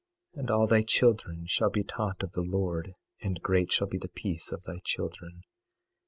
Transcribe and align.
22:13 0.33 0.39
And 0.39 0.49
all 0.49 0.65
thy 0.65 0.81
children 0.81 1.45
shall 1.45 1.69
be 1.69 1.83
taught 1.83 2.23
of 2.23 2.31
the 2.31 2.41
Lord; 2.41 2.95
and 3.21 3.39
great 3.39 3.71
shall 3.71 3.85
be 3.85 3.99
the 3.99 4.07
peace 4.07 4.51
of 4.51 4.63
thy 4.63 4.79
children. 4.83 5.43